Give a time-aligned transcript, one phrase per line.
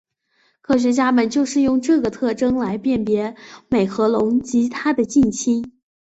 [0.63, 3.35] 科学家们就是用这个特征来辨别
[3.67, 5.73] 美颌龙及它的近亲。